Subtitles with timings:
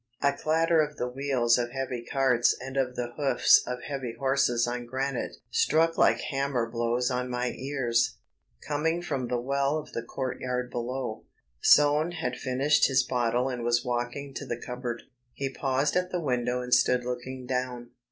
[0.23, 4.65] A clatter of the wheels of heavy carts and of the hoofs of heavy horses
[4.65, 8.17] on granite struck like hammer blows on my ears,
[8.67, 11.25] coming from the well of the court yard below.
[11.61, 15.03] Soane had finished his bottle and was walking to the cupboard.
[15.35, 17.91] He paused at the window and stood looking down.